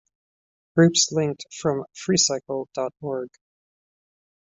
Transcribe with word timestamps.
Groups 0.75 1.09
linked 1.11 1.45
from 1.61 1.85
freecycle 1.95 2.65
dot 2.73 2.91
org. 3.01 3.29